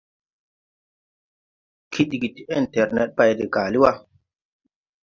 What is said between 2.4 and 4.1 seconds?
ɛŋtɛrned bay de gaali wà.